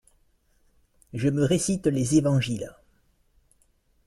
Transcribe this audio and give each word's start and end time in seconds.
Je 1.13 1.29
me 1.29 1.43
récite 1.43 1.85
les 1.85 2.15
évangiles. 2.17 2.73